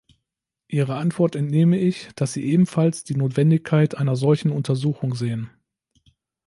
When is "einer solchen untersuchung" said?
3.95-5.13